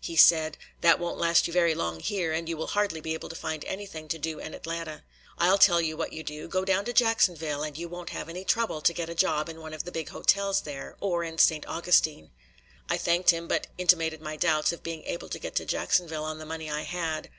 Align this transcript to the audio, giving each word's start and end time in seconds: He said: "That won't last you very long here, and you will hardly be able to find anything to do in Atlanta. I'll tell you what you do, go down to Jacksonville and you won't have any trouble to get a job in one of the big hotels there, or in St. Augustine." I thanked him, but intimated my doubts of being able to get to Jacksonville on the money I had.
He 0.00 0.16
said: 0.16 0.58
"That 0.80 0.98
won't 0.98 1.16
last 1.16 1.46
you 1.46 1.52
very 1.52 1.72
long 1.72 2.00
here, 2.00 2.32
and 2.32 2.48
you 2.48 2.56
will 2.56 2.66
hardly 2.66 3.00
be 3.00 3.14
able 3.14 3.28
to 3.28 3.36
find 3.36 3.64
anything 3.66 4.08
to 4.08 4.18
do 4.18 4.40
in 4.40 4.52
Atlanta. 4.52 5.04
I'll 5.38 5.58
tell 5.58 5.80
you 5.80 5.96
what 5.96 6.12
you 6.12 6.24
do, 6.24 6.48
go 6.48 6.64
down 6.64 6.84
to 6.86 6.92
Jacksonville 6.92 7.62
and 7.62 7.78
you 7.78 7.88
won't 7.88 8.10
have 8.10 8.28
any 8.28 8.42
trouble 8.44 8.80
to 8.80 8.92
get 8.92 9.08
a 9.08 9.14
job 9.14 9.48
in 9.48 9.60
one 9.60 9.72
of 9.72 9.84
the 9.84 9.92
big 9.92 10.08
hotels 10.08 10.62
there, 10.62 10.96
or 10.98 11.22
in 11.22 11.38
St. 11.38 11.64
Augustine." 11.68 12.32
I 12.90 12.96
thanked 12.98 13.30
him, 13.30 13.46
but 13.46 13.68
intimated 13.78 14.20
my 14.20 14.34
doubts 14.34 14.72
of 14.72 14.82
being 14.82 15.04
able 15.04 15.28
to 15.28 15.38
get 15.38 15.54
to 15.54 15.64
Jacksonville 15.64 16.24
on 16.24 16.38
the 16.38 16.46
money 16.46 16.68
I 16.68 16.82
had. 16.82 17.30